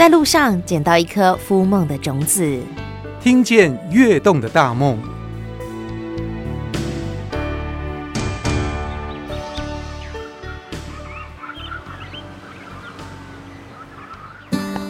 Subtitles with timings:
[0.00, 2.58] 在路上捡到一颗孵梦的种子，
[3.20, 4.98] 听见跃动的大梦。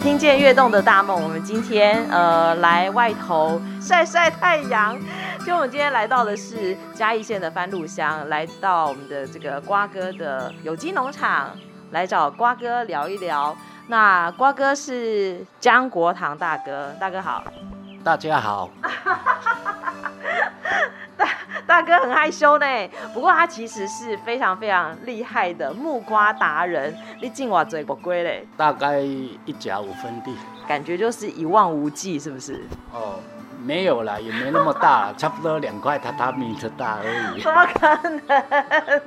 [0.01, 4.97] 听见跃动的大梦，我们今天呃来外头晒晒太阳。
[5.45, 11.51] 就我们今天来到的是嘉义县的番路乡，来到我们的这个瓜哥的有机农场，
[11.91, 13.56] 来找瓜哥聊一聊。
[13.89, 17.43] 那瓜哥是江国堂大哥，大哥好。
[18.02, 18.71] 大家好。
[21.16, 21.29] 大
[21.66, 22.66] 大哥很害羞呢，
[23.12, 26.97] 不过他其实是非常非常厉害的木瓜达人。
[27.21, 28.47] 你进我嘴不归嘞？
[28.57, 30.35] 大概一甲五分地，
[30.66, 32.65] 感觉就是一望无际，是不是？
[32.93, 33.19] 哦。
[33.62, 37.42] 没有啦，也没那么大，差不多两块榻榻米的大而已。
[37.42, 39.02] 怎么可能？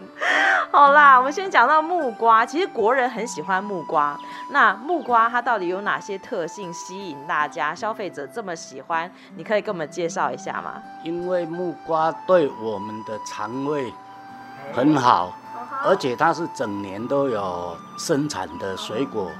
[0.71, 2.45] 好啦，我们先讲到木瓜。
[2.45, 4.17] 其实国人很喜欢木瓜。
[4.51, 9.11] 那木瓜它到底有哪些特性吸引大家消费者这么喜欢？
[9.35, 10.81] 你可以跟我们介绍一下吗？
[11.03, 13.91] 因为木瓜对我们的肠胃
[14.73, 15.33] 很好，
[15.83, 19.31] 而且它是整年都有生产的水果，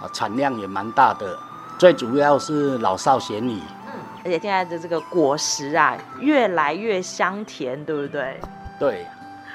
[0.00, 1.38] 啊，产量也蛮大的。
[1.78, 3.62] 最主要是老少咸宜。
[4.24, 8.40] 而且现在的这个果实啊，越来越香甜，对不对？
[8.78, 9.06] 对，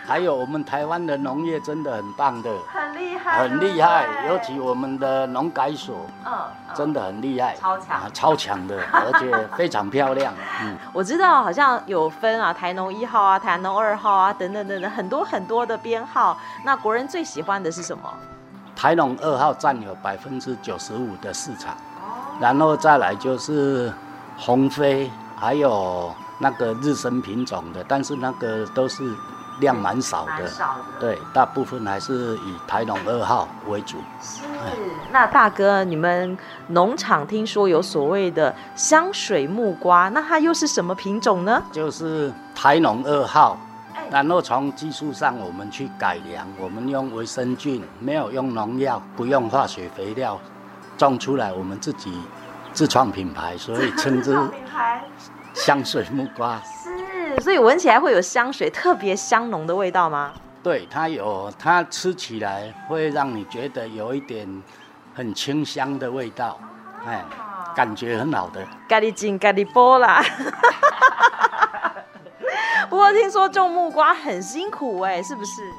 [0.05, 4.05] 还有我们台湾的农业真的很棒的，很厉害，很厉害。
[4.27, 6.31] 尤其我们的农改所，嗯，
[6.75, 10.31] 真的很厉害，超强，啊，超强的， 而且非常漂亮。
[10.61, 16.37] 嗯，我知道好像有分啊，台农一号啊，台农二号啊，等等等等，很多很多的编号。
[16.63, 18.07] 那国人最喜欢的是什么？
[18.75, 21.75] 台农二号占有百分之九十五的市场，
[22.39, 23.91] 然后再来就是。
[24.39, 29.13] 鸿飞还有那个日升品种的，但是那个都是
[29.59, 33.97] 量蛮少的，少的，对，大部分还是以台农二号为主。
[34.21, 34.41] 是，
[35.11, 41.61] 那大哥，你们农场听说有所谓的香水木瓜，那它又是什么品种呢？
[41.73, 43.57] 就是台农二号，
[44.09, 50.39] 然后从技术上我们去改良，我们用微生菌，没有用农药，不用化学肥料，
[50.97, 52.17] 种出来我们自己。
[52.79, 54.33] 自创品牌， 所以称之
[55.53, 56.57] 香水木瓜。
[56.63, 60.31] 是，所以闻起来会有香水特别香浓的味道吗？
[60.63, 64.47] 对，它有，它吃起来会让你觉得有一点
[65.13, 66.57] 很清香的味道，
[67.05, 67.21] 哎，
[67.75, 68.65] 感觉很好的。
[68.87, 70.23] 咖喱金，咖喱波啦。
[72.89, 75.69] 不过听说种木瓜很辛苦哎，是不是？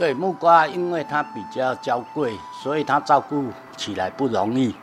[0.00, 3.44] 对，木瓜因为它比较娇贵，所以它照顾
[3.76, 4.74] 起来不容易。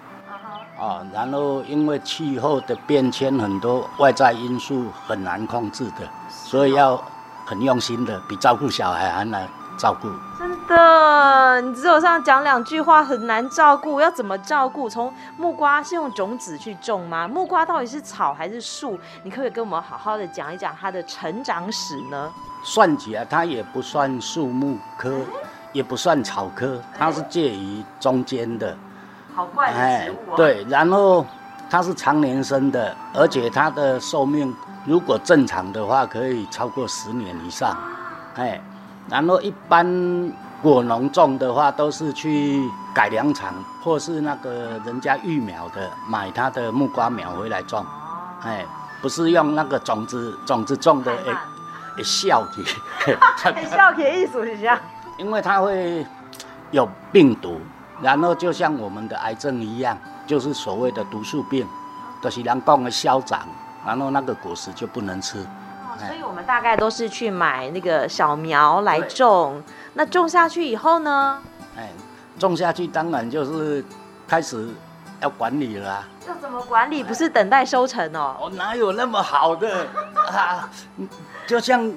[0.80, 7.02] 啊，然后因为气候的变迁，很多外在因素很难控制的，所以要
[7.46, 10.08] 很用心的，比照顾小孩还难照顾。
[10.38, 14.88] 真的，你只有这样讲两句话很难照顾，要怎么照顾？
[14.88, 17.28] 从木瓜是用种子去种吗？
[17.28, 19.00] 木瓜到底是草还是树？
[19.24, 22.32] 你可不可以跟我们好好的讲一讲它的成长史呢？
[22.64, 25.22] 算起来，它也不算树木科，
[25.74, 28.78] 也不算草科，它是介于中间的。
[29.38, 30.36] 好怪的植物啊！
[30.36, 31.24] 对，然后
[31.70, 34.52] 它是常年生的，而且它的寿命
[34.84, 37.78] 如果正常的话，可以超过十年以上。
[38.34, 38.60] 哎，
[39.08, 39.86] 然后一般
[40.64, 43.54] 果农种的话，都是去改良场
[43.84, 47.86] 或是那个人家育苗的，买它的木瓜苗回来种。
[48.42, 48.66] 哎，
[49.04, 51.32] 不是用那个种子种子种 的，哎，
[52.00, 52.66] 哎笑起，
[53.70, 54.80] 笑起意思是这样，
[55.20, 56.04] 因为它会
[56.72, 57.62] 有病毒。
[58.02, 61.68] 然后就像我们的癌症一样，就是所谓的毒素病，
[62.22, 63.48] 都、就是人讲的消长，
[63.86, 65.40] 然后那个果实就不能吃。
[65.40, 69.64] 哦，所以我们大概都是去买那个小苗来种，
[69.94, 71.42] 那种下去以后呢？
[71.76, 71.90] 哎，
[72.38, 73.84] 种下去当然就是
[74.28, 74.68] 开始
[75.20, 76.08] 要管理了啊。
[76.28, 77.04] 要怎么管理？
[77.04, 78.36] 不是等待收成哦。
[78.40, 79.88] 哦，哪有那么好的
[80.28, 80.70] 啊？
[81.46, 81.92] 就像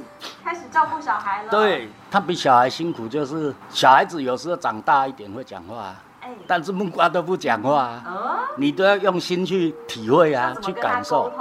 [0.44, 1.50] 开始照顾小孩了。
[1.50, 11.32] 对，他比小孩辛苦，就是小孩子有时候长大一点会讲话，哎，但是木瓜都不讲话，哦，你都要用心去体会啊，去感受。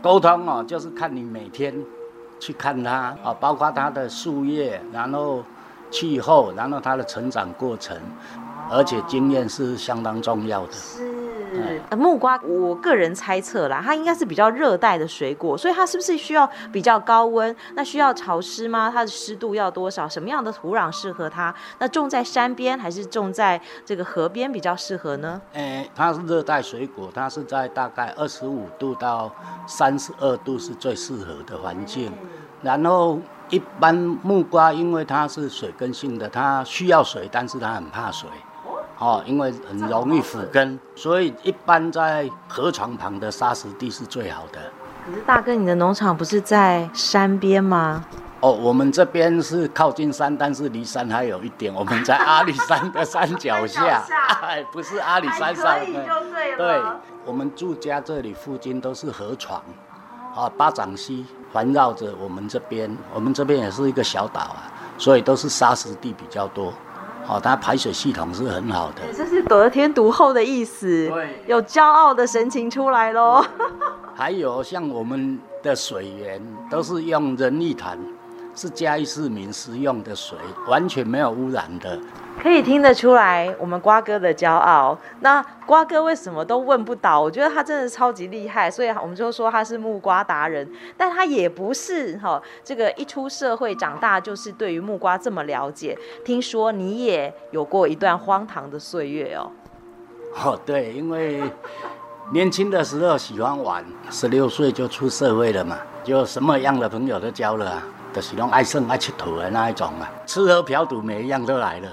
[0.00, 1.74] 沟通，哦，就是看你每天
[2.38, 5.42] 去看它哦，包括它的树叶，然后
[5.90, 7.96] 气候，然后它的成长过程，
[8.70, 10.72] 而且经验是相当重要的。
[10.72, 11.37] 是。
[11.52, 17.54] 是木瓜，我个人猜测啦，它应该是比较热带的水果，所以它是不是需要比较高温？
[17.74, 18.90] 那需要潮湿吗？
[18.92, 20.08] 它的湿度要多少？
[20.08, 21.54] 什么样的土壤适合它？
[21.78, 25.40] 那种在山边还是种在这个河边比较适合呢？
[25.52, 29.30] 诶、欸，它是热带水果，它是在大概二十五度到
[29.66, 32.12] 三十二度是最适合的环境。
[32.60, 33.18] 然后
[33.50, 38.28] 一般木瓜，因为它是水根性的，它需要水，但是它很怕水。
[38.98, 44.58] 哦，因为很容易腐根，所以一般在河床旁的沙石地是最好的。
[45.06, 48.04] 可是大哥，你的农场不是在山边吗？
[48.40, 51.72] 哦，我们这边是靠近山，但是离山还有一点。
[51.72, 54.02] 我们在阿里山的山脚下
[54.42, 55.78] 哎，不是阿里山上。
[55.84, 56.56] 对。
[56.56, 56.80] 对，
[57.24, 59.62] 我们住家这里附近都是河床，
[60.34, 62.94] 啊，八掌溪环绕着我们这边。
[63.14, 66.72] 我们这边也是一个小岛啊，所以都是沙石地比较多。
[67.28, 69.02] 哦，它排水系统是很好的。
[69.14, 71.08] 这是得天独厚的意思。
[71.08, 73.44] 对，有骄傲的神情出来喽。
[74.14, 76.40] 还有像我们的水源
[76.70, 77.98] 都是用人力潭。
[78.54, 80.36] 是嘉义市民食用的水，
[80.66, 81.98] 完全没有污染的，
[82.42, 84.98] 可以听得出来我们瓜哥的骄傲。
[85.20, 87.20] 那瓜哥为什么都问不倒？
[87.20, 90.68] 我觉得他真的超级厉害，所以我们就说他是木瓜达人。
[90.96, 95.96] 但他也不是哈，这个一出社会长大就是对于木瓜这么了解。
[96.24, 99.52] 听说你也有过一段荒唐的岁月哦。
[100.42, 101.40] 哦，对，因为
[102.32, 107.82] 年轻的时候喜欢玩，十六岁就出社会了嘛，就什么样的朋友都交了啊。
[108.18, 111.88] 就是拢爱耍爱佚佗的那一种啊，吃喝嫖赌每一样都来了。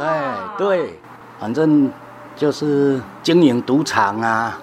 [0.00, 0.98] 哎，对，
[1.38, 1.88] 反正
[2.34, 4.58] 就是经营赌场啊，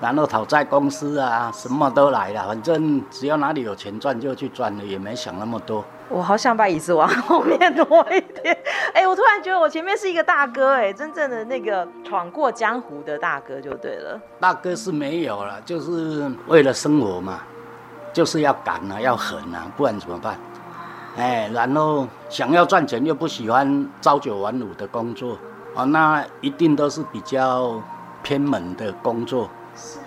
[0.00, 2.46] 然后讨债公司啊，什么都来了。
[2.46, 5.84] 反正只要哪里有钱赚就去赚了，也没想那么多。
[6.08, 8.56] 我好想把椅子往后面挪一点。
[8.94, 14.20] 哎，我突然觉得我前面是一个大哥，哎，真正的那个闯过江湖的大哥就对了。
[14.38, 17.40] 大哥是没有了，就是为了生活嘛。
[18.14, 20.36] 就是要赶啊，要狠啊，不然怎么办？
[21.16, 25.36] 哎，然后想要赚钱又不喜欢朝九晚五的工作，
[25.74, 27.80] 哦，那一定都是比较
[28.22, 29.44] 偏门的工作，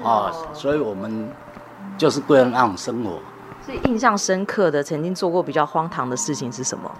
[0.01, 1.29] 哦，哦，所以我们
[1.97, 3.19] 就是过那种生活。
[3.65, 6.91] 最印象深刻的，曾经做过比较荒唐的事情是什么？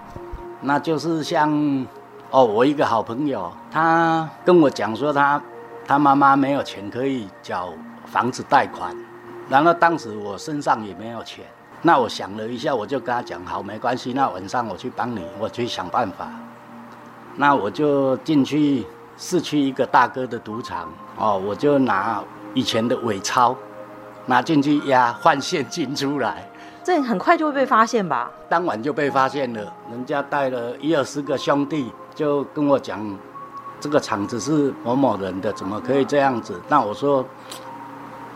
[0.60, 1.50] 那就是像
[2.30, 5.40] 哦，我一个好朋友，他跟我讲说他
[5.86, 7.72] 他妈妈没有钱可以缴
[8.06, 8.96] 房子贷款。
[9.48, 11.44] 然后当时我身上也没有钱，
[11.86, 16.28] 那我想了一下，我就跟他讲好，没关系，那晚上我去帮你，我去想办法。
[17.36, 18.84] 那我就进去
[19.16, 22.20] 市区一个大哥的赌场，哦，我就拿
[22.54, 23.54] 以前的伪钞
[24.26, 26.44] 拿进去压换现金出来。
[26.82, 28.32] 这很快就会被发现吧？
[28.48, 33.16] 当晚就被发现了，人家带了一二十个兄弟，就跟我讲，
[33.78, 36.60] 这个厂子是某某人的，怎么可以这样子？
[36.68, 37.24] 那我说。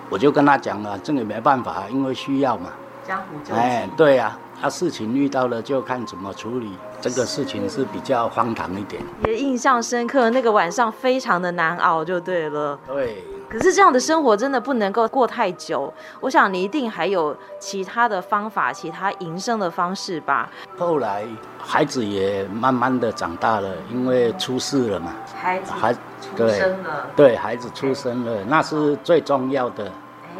[0.08, 2.70] 我就跟他讲了，这个没办法，因为需要嘛。
[3.10, 3.60] 江湖救急。
[3.60, 6.70] 哎，对呀、啊，他事情遇到了就看怎么处理。
[7.00, 9.02] 这个事情是比较荒唐一点。
[9.26, 12.78] 也印象深刻，那个晚上非常的难熬，就对了。
[12.86, 13.24] 对。
[13.48, 15.92] 可是这样的生活真的不能够过太久。
[16.20, 20.48] 我想你一定还有其他的方法，其他营生的方式吧。
[20.78, 21.24] 后来
[21.58, 25.12] 孩子也慢慢的长大了，因为出事了嘛。
[25.34, 27.08] 孩子孩出生了。
[27.16, 29.90] 对，对，孩子出生了，那是最重要的。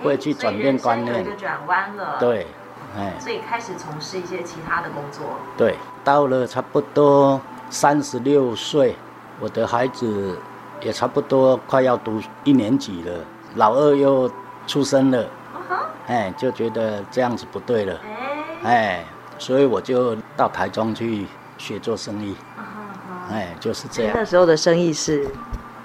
[0.02, 2.16] 会去转变观念，转弯了。
[2.18, 2.46] 对，
[2.96, 5.24] 哎，所以开始从事一些其他的工作。
[5.56, 7.40] 对，到了差不多
[7.70, 8.96] 三十六岁，
[9.38, 10.38] 我的孩子
[10.80, 14.30] 也差不多快要读一年级了，老二又
[14.66, 15.26] 出生了，
[16.06, 18.00] 哎，就觉得这样子不对了，
[18.64, 19.04] 哎，
[19.38, 21.26] 所以我就到台中去
[21.58, 22.36] 学做生意，
[23.30, 24.12] 哎，就是这样。
[24.14, 25.28] 那时候的生意是。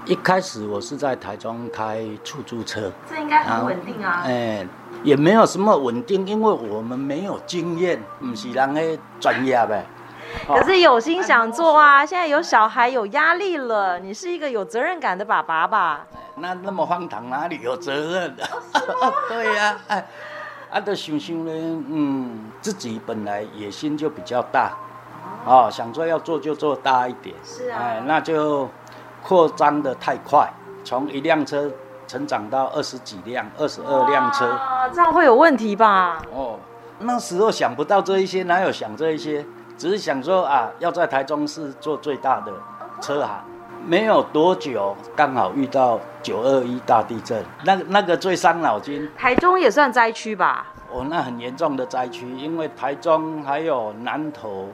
[0.08, 4.22] 一开始我是在台中开出租车，这应该很稳定啊。
[4.24, 4.64] 哎，
[5.04, 8.82] 也没有什么稳定，因为我们没有经验，不是人的
[9.20, 9.86] 专业呗。
[10.48, 16.06] 可是有心想做啊，现在有小孩有压力了，你是一个有责任感的爸爸吧？
[16.36, 18.36] 那那么荒唐，哪里有责任？
[19.30, 20.06] 对呀，哎，
[20.72, 21.52] 啊，都想想呢，
[21.90, 24.74] 嗯，自己本来野心就比较大，
[25.46, 28.70] 哦，想做要做就做大一点，是啊，哎，那就。
[29.28, 30.48] 扩张的太快，
[30.84, 31.68] 从一辆车
[32.08, 36.22] 成长到二十几辆、二十二辆车，啊，这样会有问题吧？
[36.34, 36.60] 哦，
[37.00, 39.46] 那时候想不到这一些，哪有想这一些？
[39.78, 42.52] 只是想说啊，要在台中市做最大的
[43.02, 43.44] 车行。
[43.88, 49.08] 没有多久，刚好遇到九二一大地震，那那个最伤脑筋。
[49.16, 50.66] 台中也算灾区吧？
[50.92, 54.70] 哦，那很严重的灾区，因为台中还有南投、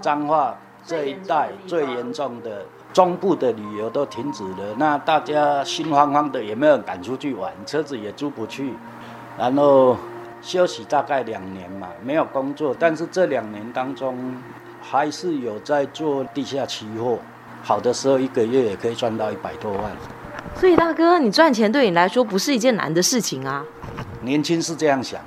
[0.00, 2.64] 彰化这一带最严重的。
[2.92, 8.74] 中部的旅游都停止了，那大家心慌慌的，也没有人敢出去玩，车子也租不去，
[9.38, 9.96] 然后
[10.42, 14.34] 休息大概两年嘛，没有工作，但是这两年当中
[14.82, 17.18] 还是有在做地下期货，
[17.62, 19.92] 好的时候一个月也可以赚到一百多万。
[20.56, 23.64] 所以大哥，你赚钱对你来说不是一件难的事情啊？
[24.22, 25.20] 年轻是这样想，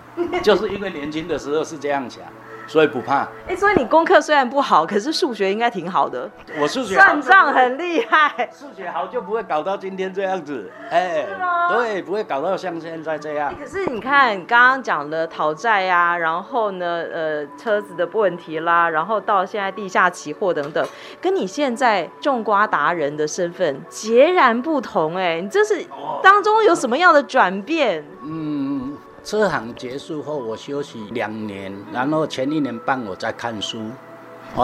[0.43, 2.23] 就是因为年轻的时候是这样想。
[2.67, 3.27] 所以不怕。
[3.47, 6.29] 哎，所以你功课虽然不好，可是数学应该挺好的。
[6.59, 10.71] 我数学算账很厉害，数学好就不会搞到今天这样子。
[10.89, 11.25] 哎，
[11.69, 13.53] 对，不会搞到像现在这样。
[13.59, 20.85] 可是你看刚刚讲的讨债呀，然后呢，呃，车子的问题啦，然后到现在地下期货等等，
[21.21, 25.15] 跟你现在种瓜达人的身份截然不同。
[25.15, 25.85] 哎，你这是
[26.21, 28.03] 当中有什么样的转变？
[28.23, 28.72] 嗯。
[29.23, 33.81] 车行结束后，我休息两年，然后前一年半我在看书。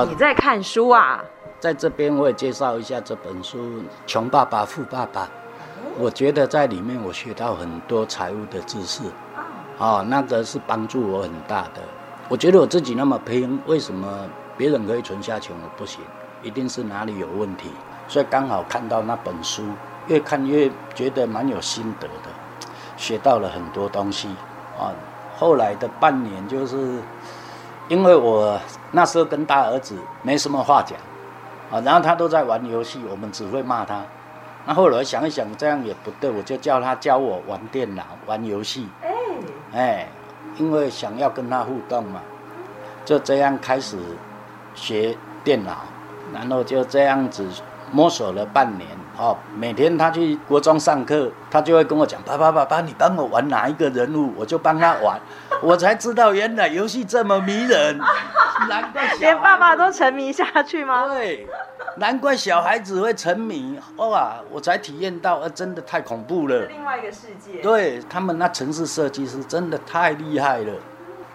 [0.08, 1.24] 你在看书啊？
[1.62, 3.58] 在这边我也介绍一下这本书
[4.06, 5.25] 《穷爸爸富爸爸》。
[5.98, 9.01] 我觉得在里面我学到很多财务的知识。
[9.78, 11.82] 哦，那个是帮助我很大的。
[12.28, 16.01] 我觉得我自己那么拼，为什么别人可以存下钱我不行？
[16.44, 17.70] 一定是哪里有问题。
[18.10, 19.63] 所以刚好看到那本书，
[20.08, 22.30] 越看越觉得蛮有心得的，
[22.98, 24.28] 学到了很多东西。
[24.80, 24.96] 啊，
[25.38, 27.00] 后来的半年就是，
[27.90, 28.58] 因为我
[28.92, 30.98] 那时候跟大儿子没什么话讲，
[31.70, 34.02] 啊，然后他都在玩游戏，我们只会骂他。
[34.66, 38.88] 那后来想一想，这样也不对，我就叫他教我玩电脑、玩游戏。
[39.74, 40.08] 哎，
[40.58, 42.22] 因为想要跟他互动嘛，
[43.04, 43.98] 就这样开始
[44.76, 45.78] 学电脑，
[46.34, 47.48] 然后就这样子
[47.92, 48.88] 摸索了半年。
[49.20, 55.20] 哦，每天他去国中上课，他就会跟我讲：“爸爸，爸爸，你帮我玩哪一个人物，我就帮他玩。
[55.62, 57.98] ”我才知道原来游戏这么迷人，
[58.70, 61.10] 难怪连爸爸都沉迷下去吗？
[61.10, 61.46] 对，
[61.98, 63.78] 难怪小孩子会沉迷。
[63.98, 66.66] 哇，我才体验到，呃，真的太恐怖了。
[66.68, 67.62] 另外一个世界。
[67.62, 70.74] 对，他们那城市设计师真的太厉害了，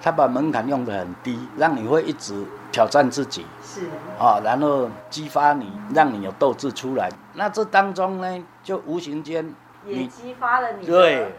[0.00, 2.32] 他把门槛用得很低，让你会一直
[2.74, 3.46] 挑战自己。
[3.62, 3.82] 是
[4.18, 7.08] 啊，然后激发你，让你有斗志出来。
[7.34, 9.54] 那这当中呢，就无形间
[9.86, 11.32] 也激发了你对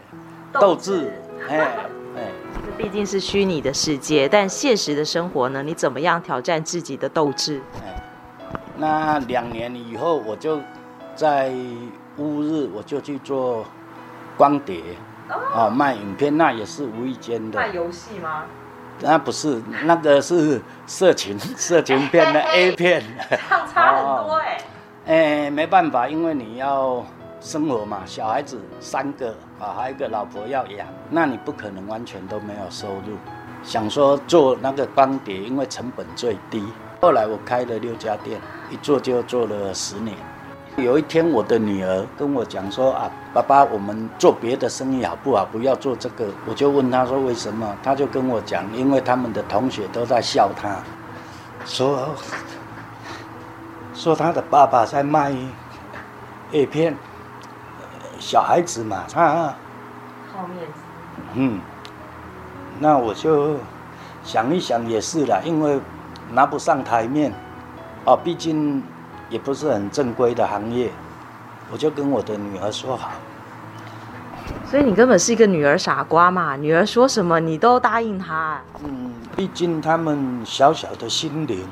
[0.52, 1.12] 斗志。
[1.48, 1.58] 哎
[2.16, 2.30] 哎，
[2.64, 5.62] 这毕竟是虚拟的世界，但现实的生活呢？
[5.62, 7.60] 你怎么样挑战自己的斗志？
[7.84, 8.02] 哎，
[8.78, 10.60] 那两年以后，我就
[11.14, 11.52] 在
[12.16, 13.64] 乌日，我就去做
[14.36, 14.82] 光碟，
[15.28, 17.58] 哦，哦，卖影片，那也是无意间的。
[17.58, 18.44] 卖游戏吗？
[19.00, 23.02] 那不是，那个是色情色情片的 A 片，
[23.72, 24.58] 差很多哎。
[25.06, 27.04] 哎，没办法，因为你要
[27.40, 33.16] 生活嘛，小孩子三个啊，还有一个老婆要养，那你不可能完全都没有收入。
[33.62, 36.64] 想说做那个光碟，因为成本最低。
[37.00, 40.16] 后来我开了六家店，一做就做了十年。
[40.76, 45.42] 有一天，我的女儿跟我讲说：“啊，爸爸，我们做别的生意好不好？
[45.46, 50.76] 不要做这个。”我就问她说：“为什么？”她就跟我讲：“因为他们的同学都在笑她，
[51.64, 52.10] 说
[53.94, 55.34] 说他的爸爸在卖
[56.52, 56.94] A 片，
[58.18, 59.54] 小孩子嘛，他
[60.30, 60.80] 好面子。”
[61.32, 61.58] 嗯，
[62.78, 63.56] 那我就
[64.22, 65.80] 想一想也是啦，因为
[66.32, 67.32] 拿不上台面，
[68.04, 68.82] 哦，毕竟。
[69.28, 70.90] 也不是很正规的行业，
[71.72, 73.10] 我就跟我的女儿说好。
[74.70, 78.60] 所以你根本是一个女儿傻瓜嘛，女儿说什么你都答应她。
[78.84, 81.66] 嗯，毕竟他们小小的心灵，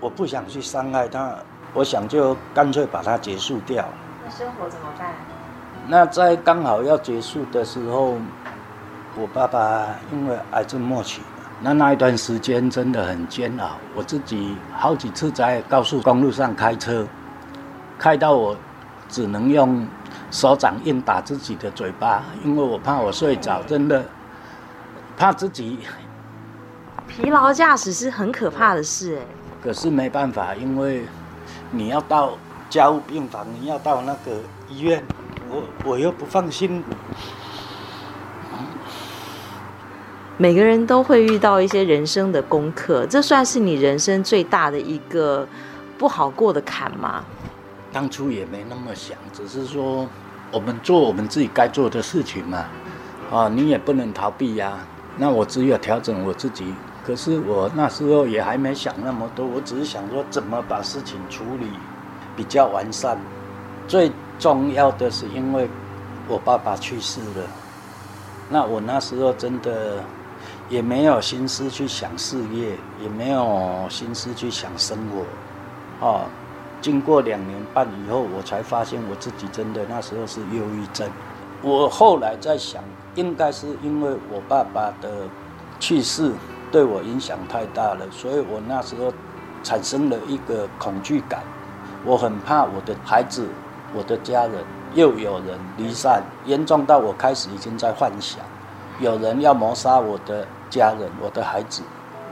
[0.00, 1.34] 我不想去伤害她，
[1.72, 3.84] 我想就干脆把它结束掉。
[4.24, 5.12] 那生活怎么办？
[5.86, 8.14] 那在刚好要结束的时候，
[9.16, 11.20] 我爸爸因为癌症末期。
[11.64, 17.06] 那那一段时间真的很煎熬，我自己好几次在高速公路上开车，
[17.98, 18.54] 开到我
[19.08, 19.88] 只能用
[20.30, 24.04] 手掌硬打自己的嘴巴，因为我怕我睡着，真的
[25.16, 25.78] 怕自己。
[27.08, 29.22] 疲劳驾驶是很可怕的事哎。
[29.62, 31.06] 可是没办法，因为
[31.70, 32.36] 你要到
[32.68, 35.02] 加护病房，你要到那个医院，
[35.48, 36.84] 我我又不放心。
[40.36, 45.46] 每个人都会遇到一些人生的功课，这算是你人生最大的一个
[45.96, 47.24] 不好过的坎吗？
[47.92, 50.08] 当初也没那么想，只是说
[50.50, 52.64] 我们做我们自己该做的事情嘛。
[53.30, 54.76] 啊，你也不能逃避呀。
[55.16, 56.74] 那我只有调整我自己。
[57.06, 61.68] 可是我那时候也还没想那么多，我只是想说怎么把事情处理
[62.34, 63.16] 比较完善。
[63.86, 64.10] 最
[64.40, 65.68] 重要的是因为
[66.26, 67.46] 我爸爸去世了，
[68.50, 70.02] 那我那时候真的。
[70.70, 72.70] 也没有心思去想事业，
[73.02, 76.22] 也没有心思去想生活，哦，
[76.80, 81.08] 经过两年半以后，我才发现我自己真的那时候是忧郁症。
[81.62, 82.82] 我后来在想，
[83.14, 85.10] 应该是因为我爸爸的
[85.78, 86.32] 去世
[86.72, 89.12] 对我影响太大了，所以我那时候
[89.62, 91.42] 产生了一个恐惧感。
[92.04, 93.48] 我很怕我的孩子、
[93.94, 98.40] 我的家人又有人离散，严重到我开始已经在幻想。
[99.00, 101.82] 有人要谋杀我的家人，我的孩子，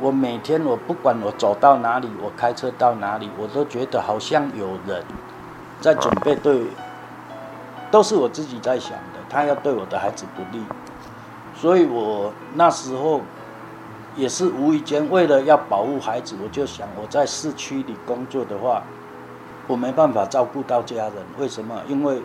[0.00, 5.04] 我每天我不管我走到哪里，我开车到哪里，我都觉得好像有人。
[5.80, 6.66] 在准备对，
[7.90, 10.62] 都是我自己在想的，他要对我的孩子不利，
[11.56, 13.20] 所以我那时候
[14.14, 18.84] 也是无意间为了要保护孩子，我就想我在市区里工作的话，
[19.66, 21.80] 我没办法照顾到家人，为什么？
[21.88, 22.22] 因为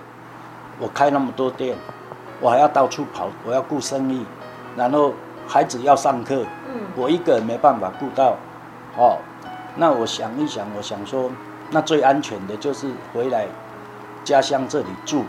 [0.79, 1.75] 我开那么多店，
[2.39, 4.23] 我还要到处跑，我要顾生意，
[4.75, 5.13] 然后
[5.47, 6.45] 孩子要上课。
[6.95, 8.35] 我一个人没办法顾到，
[8.97, 9.17] 哦，
[9.75, 11.29] 那我想一想，我想说，
[11.69, 13.47] 那最安全的就是回来
[14.23, 15.23] 家乡这里住，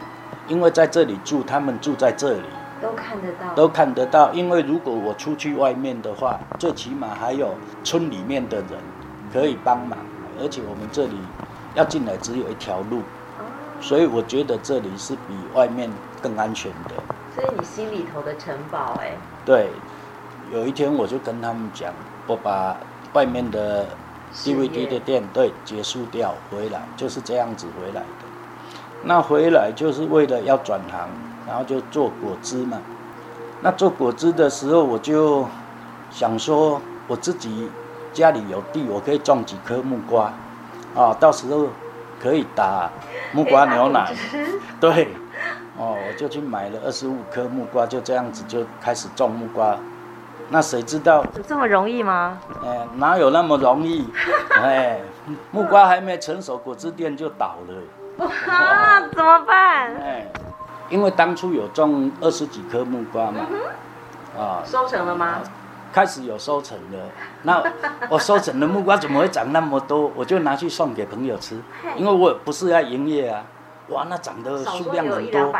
[0.46, 2.42] 因为在这里住，他们住在这里，
[2.80, 4.32] 都看得到，都看得到。
[4.32, 8.68] 因为如果我出去外面的话，最起码还有村里面的人
[9.30, 9.98] 可以帮忙，
[10.40, 11.18] 而且我们这里
[11.74, 13.02] 要进来只有一条路，
[13.80, 15.90] 所以我觉得这里是比外面
[16.22, 16.94] 更安全的。
[17.34, 19.12] 所以你心里头的城堡，哎，
[19.44, 19.68] 对。
[20.50, 21.92] 有一天我就跟他们讲，
[22.26, 22.76] 我把
[23.12, 23.86] 外面的
[24.34, 28.06] DVD 的店对结束掉，回来就是这样子回来的。
[29.02, 31.08] 那回来就是为了要转行，
[31.46, 32.80] 然后就做果汁嘛。
[33.60, 35.46] 那做果汁的时候，我就
[36.10, 37.68] 想说，我自己
[38.12, 40.32] 家里有地，我可以种几颗木瓜，
[40.94, 41.68] 啊，到时候
[42.20, 42.90] 可以打
[43.32, 44.14] 木瓜牛奶。
[44.80, 45.08] 对，
[45.76, 49.78] 哦，我就去买了二十五颗木瓜，就这样子就开始种木瓜。
[50.50, 51.24] 那谁知道？
[51.46, 52.38] 这么容易吗？
[52.64, 54.08] 哎，哪有那么容易？
[54.56, 55.00] 哎，
[55.50, 58.26] 木瓜还没成熟，果汁店就倒了。
[58.52, 59.94] 啊，怎么办？
[59.96, 60.26] 哎，
[60.88, 63.40] 因为当初有种二十几棵木瓜嘛。
[64.38, 64.62] 啊。
[64.64, 65.40] 收成了吗？
[65.92, 66.98] 开始有收成了。
[67.42, 67.62] 那
[68.10, 70.10] 我收成的木瓜怎么会长那么多？
[70.14, 71.60] 我就拿去送给朋友吃，
[71.96, 73.42] 因为我不是要营业啊。
[73.88, 75.50] 哇，那长的数量很多。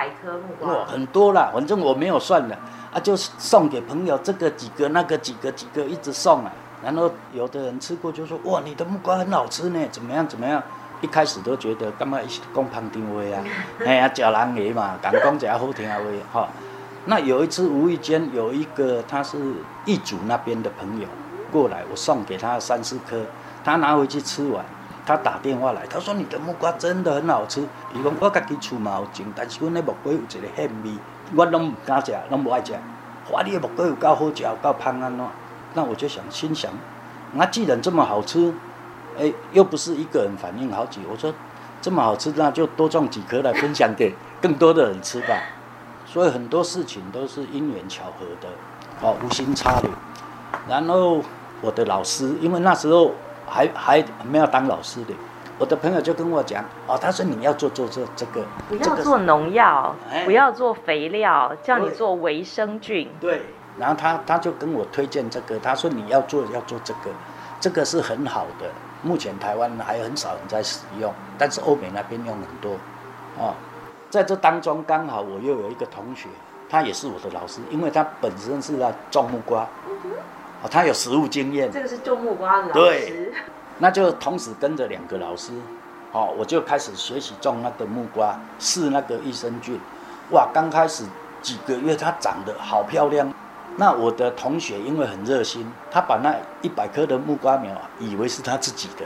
[0.61, 2.57] 哇，很多啦，反正我没有算的。
[2.93, 6.53] 啊，就送给朋友，这个几个，那个几个，几个一直送啊。
[6.83, 10.63] 然后有的人吃过就说：“哇，你的木瓜很好吃呢，怎么样怎么样？”
[11.01, 13.45] 一开始都觉得干嘛一直讲旁听话啊？
[13.87, 15.95] 哎呀，叫人爷嘛，敢讲一下好听的
[16.33, 16.49] 话哈。
[17.05, 19.39] 那有一次无意间有一个他是
[19.85, 21.07] 义祖那边的朋友
[21.53, 23.25] 过来，我送给他三四颗，
[23.65, 24.65] 他拿回去吃完，
[25.07, 27.61] 他打电话来，他说：“你的木瓜真的很好吃。”
[27.95, 30.91] 伊讲我家己厝嘛有种，但是阮的木瓜有一个香味。
[31.35, 32.73] 我拢唔敢食，拢不爱食。
[33.31, 35.27] 哇，你的木瓜有够好食，够香安怎？
[35.75, 36.71] 那我就想，心想，
[37.35, 38.53] 那既然这么好吃，
[39.19, 41.33] 哎、欸，又不是一个人反应好几，我说
[41.83, 45.37] 这么好吃，那就多种几颗来分享给更多的人吃吧。
[46.07, 48.49] 所以很多事情都是因缘巧合的，
[49.03, 49.91] 哦，无心插柳。
[50.67, 51.23] 然后
[51.61, 53.13] 我的老师，因为那时候
[53.47, 55.13] 还还没有当老师的。
[55.59, 59.93] 我的朋友就跟我讲，哦，他说你要做做做这个，不要做农药，
[60.25, 63.11] 不要做肥料，叫你做微生菌。
[63.21, 63.43] 对，
[63.77, 67.11] 然后他他就跟我推荐这个，他说你要做要做这个，
[67.59, 68.67] 这个是很好的，
[69.03, 72.75] 目前台湾还很少人在使用，但是欧美那边用很多，
[73.37, 73.53] 哦，
[74.09, 76.29] 在这当中刚好我又有一个同学，
[76.71, 79.63] 他也是我的老师，因为他本身是在种木瓜，
[80.63, 81.69] 哦，他有实务经验。
[81.73, 82.81] 这个是种木瓜的老师。
[82.81, 83.33] 对。
[83.79, 85.53] 那就同时跟着两个老师，
[86.13, 89.79] 哦，我就开始学习种那个木瓜，试那个益生菌，
[90.33, 91.05] 哇，刚开始
[91.41, 93.33] 几个月它长得好漂亮。
[93.77, 99.05] 那我的同学因为很热心，他把那一百棵的木瓜苗以为是他自己的，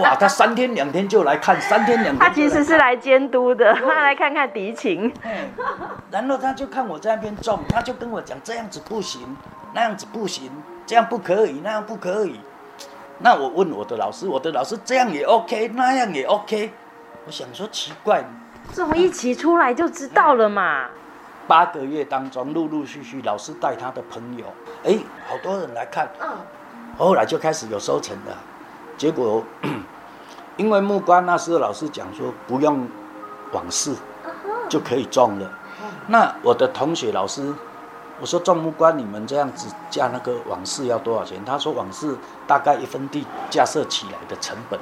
[0.00, 2.18] 哇，他三天两天就来看，三天两天。
[2.18, 5.12] 他其实是来监督的，他来看看敌情。
[6.10, 9.36] 然后他就看我在那边种，他就跟我讲这样子不行，
[9.74, 10.50] 那样子不行，
[10.86, 12.40] 这样不可以，那样不可以。
[13.22, 16.72] 那我问我的老师，我的老师这样也 OK，那样也 OK。
[17.26, 18.24] 我想说奇怪，
[18.72, 20.88] 这么一起出来就知道了嘛。
[21.46, 24.46] 八个月当中，陆陆续续，老师带他的朋友，
[24.84, 26.08] 哎，好多人来看。
[26.18, 26.28] 嗯。
[26.96, 28.36] 后来就开始有收成了。
[28.96, 29.44] 结果，
[30.56, 32.88] 因为木瓜那时候老师讲说不用
[33.52, 33.94] 网室
[34.68, 35.50] 就可以种了。
[36.06, 37.54] 那我的同学老师。
[38.20, 41.42] 我说种木瓜，你们这样子架那个网室要多少钱？
[41.42, 42.14] 他说网室
[42.46, 44.78] 大概一分地架设起来的成本，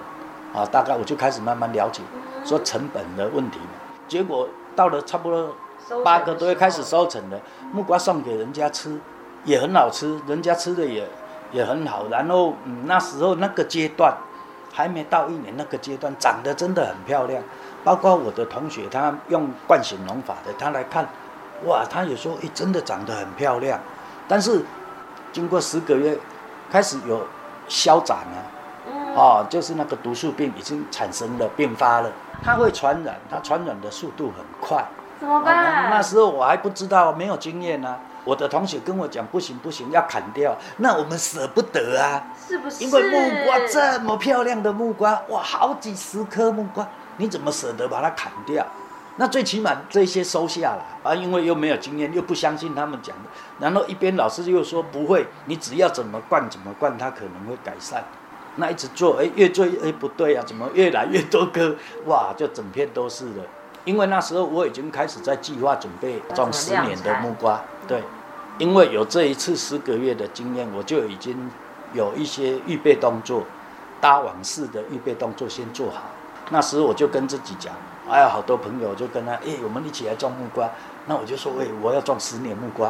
[0.53, 2.03] 啊，大概我就开始慢慢了解，
[2.45, 3.61] 说成本的问题。
[4.09, 5.55] 结果到了差不多
[6.03, 7.41] 八个多月开始收成了，
[7.73, 8.99] 木瓜送给人家吃，
[9.45, 11.09] 也很好吃，人家吃的也
[11.53, 12.09] 也很好。
[12.11, 14.13] 然后嗯，那时候那个阶段
[14.73, 17.41] 还没到一年，那个阶段长得真的很漂亮。
[17.85, 21.09] 包括我的同学，他用惯性农法的，他来看。
[21.67, 23.79] 哇，他也说，哎，真的长得很漂亮，
[24.27, 24.65] 但是
[25.33, 26.19] 经过十个月，
[26.71, 27.27] 开始有
[27.69, 28.45] 消长了，
[28.91, 32.11] 嗯、哦，就是那个毒素病已经产生了并发了，
[32.43, 34.85] 它会传染，它传染的速度很快。
[35.19, 35.57] 怎么办？
[35.57, 35.97] 哦那？
[35.97, 37.99] 那时候我还不知道，没有经验呢、啊。
[38.25, 42.85] 我的同学跟我讲不行不行，要砍掉，那我们舍不得啊，是不是？
[42.85, 48.67] 因为木瓜这么漂亮的木瓜，哇，好几十颗木瓜，你怎么舍得把它砍掉？
[49.21, 53.25] 那最起码这些收下来啊，因为又没有经验，又不相信他们讲的，
[53.59, 58.05] 然后一边老师又说不会，你只要怎么灌怎么灌，它可能会改善。
[58.57, 61.75] 那一直做，哎，越做哎不对啊，怎么越来越多颗？
[62.07, 63.45] 哇，就整片都是了。
[63.85, 68.03] 因为那时候我已经开始在计划准备种十年的木瓜，对，
[68.59, 71.51] 因为有这一次十个月的经验，我就已经
[71.93, 73.45] 有一些预备动作，
[74.01, 76.03] 搭网式的预备动作先做好。
[76.51, 77.75] 那时我就跟自己讲。
[78.09, 80.69] 还有好多朋友就跟他，哎，我们一起来种木瓜。
[81.07, 82.89] 那我就说，哎，我要种十年木瓜，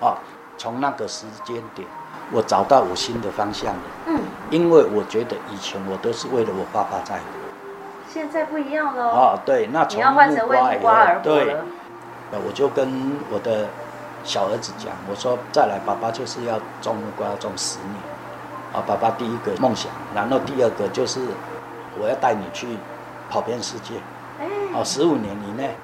[0.00, 0.16] 啊，
[0.56, 1.86] 从那个时间点，
[2.32, 3.80] 我找到我新的方向了。
[4.06, 7.22] 嗯，因为我觉得以前我都是为了我爸爸在活，
[8.08, 9.10] 现在不一样了。
[9.10, 11.56] 啊，对，那从木瓜以后，对，
[12.32, 13.66] 我就跟我的
[14.24, 17.94] 小儿子讲，我说再来，爸爸就是要种木瓜，要种十年。
[18.70, 21.20] 啊，爸爸第一个梦想，然后第二个就是
[21.98, 22.76] 我要带你去
[23.30, 23.94] 跑遍世界。
[24.74, 25.74] 哦，十五年以内，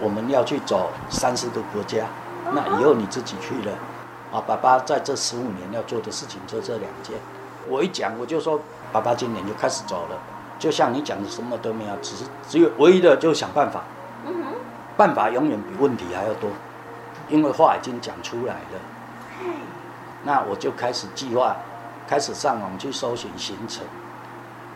[0.00, 2.06] 我们要去走三十个国家，
[2.52, 3.72] 那以后你自己去了。
[4.32, 7.14] 啊，爸爸在这十五年要做的事情就这两件。
[7.68, 8.60] 我一讲，我就说，
[8.92, 10.18] 爸爸今年就开始走了。
[10.58, 13.82] 就像你讲的，什么都没有，只是只有唯一的就想办法。
[14.96, 16.48] 办法永远比问题还要多，
[17.28, 19.50] 因为话已经讲出来了。
[20.22, 21.56] 那我就开始计划，
[22.06, 23.84] 开始上网去搜寻行程。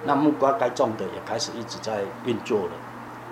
[0.05, 2.73] 那木瓜该种的也开始一直在运作了。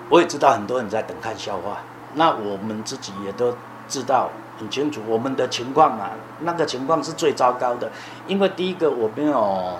[0.09, 1.79] 我也知道很多人在等看笑话，
[2.13, 3.55] 那我们自己也都
[3.87, 7.91] 知道很清楚我们的情况啊，那个情况是最糟糕的，
[8.25, 9.77] 因为第一个我没有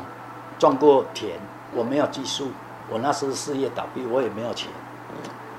[0.59, 1.39] 种过田，
[1.73, 2.51] 我没有技术，
[2.89, 4.69] 我那时候事业倒闭，我也没有钱，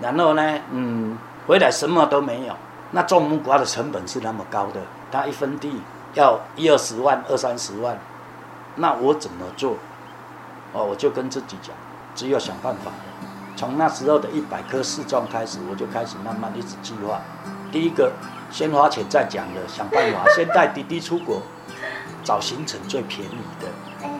[0.00, 2.54] 然后呢，嗯，回来什么都没有，
[2.90, 5.81] 那种木瓜的成本是那么高的，它一分地
[6.14, 7.98] 要一二十万、二三十万，
[8.76, 9.76] 那我怎么做？
[10.74, 11.74] 哦，我就跟自己讲，
[12.14, 12.92] 只有想办法。
[13.59, 17.21] 从那时候的一百颗试种开始，我就开始慢慢一直计划。
[17.73, 18.12] 第一个，
[18.53, 21.42] 先花钱再讲了，想办法先带滴滴出国，
[22.23, 23.66] 找行程最便宜的，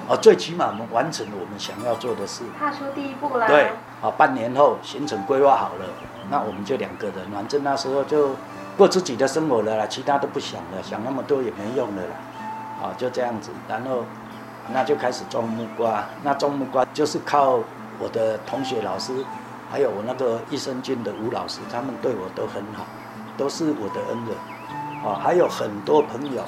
[0.09, 3.46] 哦，最起码我们完成了我们想要做的事，踏出第一步了。
[3.46, 3.70] 对，
[4.03, 5.87] 啊，半年后行程规划好了，
[6.29, 8.35] 那我们就两个人，反正那时候就
[8.77, 14.05] 过自己的生活了啦，其他都不想了，想那么多也没用了啦，啊，就这样子，然后
[14.72, 17.61] 那就开始种木瓜，那种木瓜就是靠。
[17.98, 19.12] 我的同学、老师，
[19.70, 22.84] 还有我那个益生菌的吴老师，他们对我都很好，
[23.37, 24.37] 都是我的恩人，
[25.04, 26.42] 啊，还有很多朋友，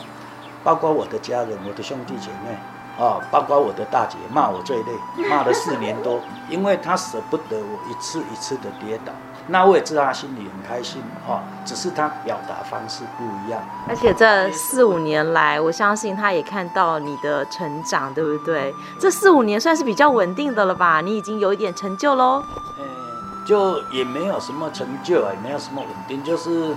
[0.62, 9.12] 包括我的家人、我的兄弟姐妹，啊，包括我的大姐，骂我最累，骂了四年多，因为她舍不得我一次一次的跌倒。
[9.50, 13.60] 那我也知道他心里很开心哈，只是他表达方式不一样。
[13.88, 18.72] 而且这四五年来，我相信他也看到你的成长，对不对？
[18.98, 21.00] 这四五年算是比较稳定的了吧？
[21.00, 22.44] 你已经有一点成就喽。
[22.78, 22.84] 嗯，
[23.44, 26.72] 就也没有什么成就，也没有什么稳定，就是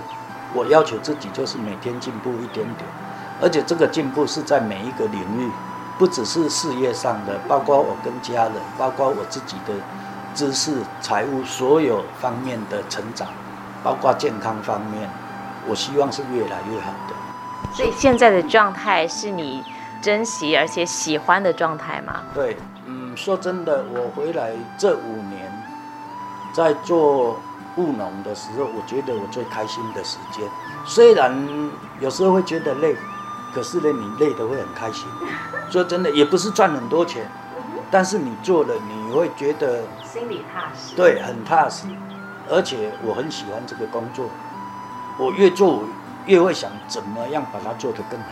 [0.52, 2.80] 我要求自己，就是每天进步一点点，
[3.40, 5.48] 而且这个进步是在每一个领域，
[5.96, 9.72] 不只是事业上的，包括我跟家人，包括我自己的。
[10.34, 13.28] 知识、财务所有方面的成长，
[13.82, 15.08] 包括健康方面，
[15.66, 17.14] 我希望是越来越好的。
[17.72, 19.64] 所以现在的状态是你
[20.02, 22.22] 珍惜而且喜欢的状态吗？
[22.34, 25.50] 对，嗯，说真的，我回来这五年，
[26.52, 27.40] 在做
[27.76, 30.44] 务农的时候，我觉得我最开心的时间。
[30.84, 31.34] 虽然
[32.00, 32.94] 有时候会觉得累，
[33.54, 35.06] 可是呢，你累得会很开心。
[35.70, 37.28] 说真的，也不是赚很多钱，
[37.94, 39.82] 但是你做了，你会觉得。
[40.02, 41.86] 心里踏实，对，很踏实，
[42.50, 44.26] 而且我很喜欢这个工作。
[45.16, 45.84] 我越做
[46.26, 48.26] 越会想怎么样把它做得更好。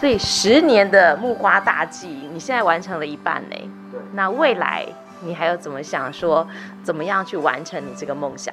[0.00, 3.56] 所以十年的木瓜大计，你现在完成了一半呢。
[3.92, 4.00] 对。
[4.12, 4.84] 那未来
[5.20, 6.44] 你还有怎么想说，
[6.82, 8.52] 怎么样去完成你这个梦想？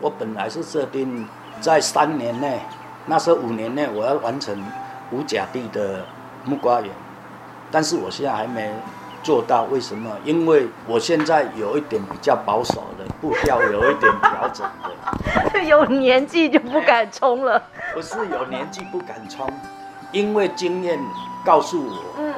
[0.00, 1.26] 我本来是设定
[1.60, 2.60] 在三年内，
[3.06, 4.56] 那时候五年内我要完成
[5.10, 6.04] 五甲地的
[6.44, 6.92] 木瓜园，
[7.72, 8.72] 但是我现在还没。
[9.22, 10.10] 做到为什么？
[10.24, 15.62] 因为我现在有一点比较保守的步调，有一点调整的。
[15.64, 17.62] 有年纪就不敢冲了。
[17.94, 19.50] 不是有年纪不敢冲，
[20.12, 20.98] 因为经验
[21.44, 22.34] 告诉我，嗯，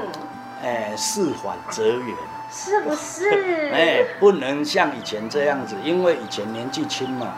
[0.62, 2.16] 哎，事缓则圆，
[2.50, 3.28] 是不是？
[3.72, 7.28] 哎，不能像以前这样子，因为以前年纪轻嘛，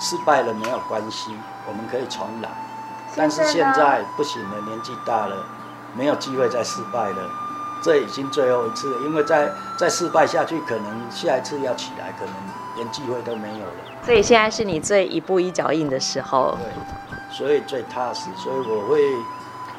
[0.00, 1.32] 失败了没有关系，
[1.66, 2.48] 我们可以重来。
[3.16, 5.36] 但是现在不行了，年纪大了，
[5.94, 7.30] 没有机会再失败了。
[7.82, 12.34] 这已经最后一次了，因为再再失败下去，可能下一次要起来，可能
[12.76, 13.72] 连机会都没有了。
[14.02, 16.56] 所以现在是你最一步一脚印的时候。
[16.62, 16.72] 对。
[17.30, 19.00] 所以最踏实，所以我会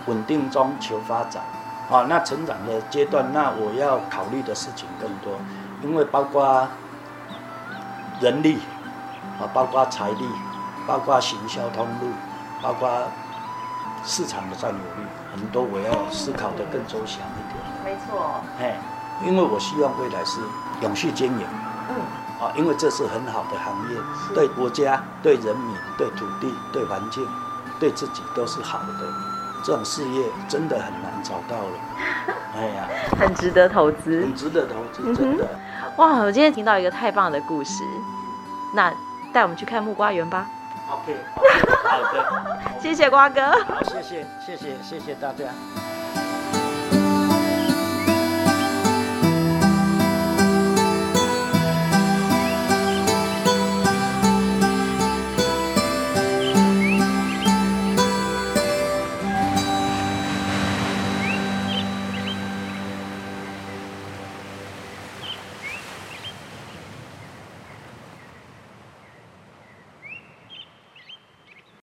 [0.06, 1.42] 稳定中求发展。
[1.90, 5.34] 啊，那成长的阶段，那我要考虑的事情更多，
[5.82, 6.68] 因为包括
[8.22, 8.60] 人力，
[9.42, 10.26] 啊，包括财力，
[10.86, 12.12] 包括行销通路，
[12.62, 12.88] 包括
[14.06, 17.49] 市场的占有率，很多我要思考的更周详一点。
[17.84, 18.42] 没错。
[18.60, 18.78] 哎，
[19.26, 20.40] 因为我希望未来是
[20.82, 21.46] 永续经营。
[21.90, 21.96] 嗯。
[22.40, 24.00] 啊，因为这是很好的行业，
[24.34, 27.28] 对国家、对人民、对土地、对环境、
[27.82, 28.94] 对自己都是好的。
[29.62, 31.74] 这种事业真的很难找到了，
[32.56, 32.88] 哎呀，
[33.20, 35.46] 很值得投资，很值得投资，真的。
[35.98, 37.84] 哇，我今天听到一个太棒的故事，
[38.74, 38.90] 那
[39.34, 40.48] 带我们去看木瓜园吧。
[40.90, 41.18] OK，
[41.84, 43.52] 好的，谢谢瓜哥。
[43.52, 45.89] 好，谢谢，谢谢，谢谢大家。